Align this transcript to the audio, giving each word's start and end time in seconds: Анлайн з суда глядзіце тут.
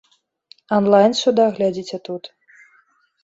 Анлайн 0.77 1.11
з 1.19 1.25
суда 1.25 1.45
глядзіце 1.57 1.97
тут. 2.09 2.23